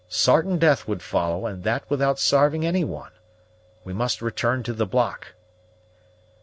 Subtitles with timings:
[0.09, 3.11] Sartain death would follow, and that without sarving any one.
[3.83, 5.35] We must return to the block."